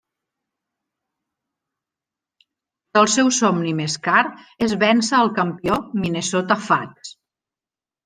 [2.95, 4.25] Però el seu somni més car
[4.69, 7.17] és vèncer el campió Minnesota Fats.